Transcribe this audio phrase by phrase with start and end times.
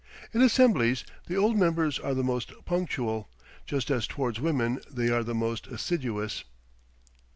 [0.33, 3.29] In assemblies the old members are the most punctual,
[3.67, 6.43] just as towards women they are the most assiduous.